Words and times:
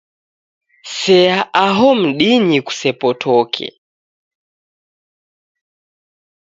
Sea 0.99 1.35
aho 1.65 1.89
mdinyi 2.03 2.59
kusepotoke 2.67 3.67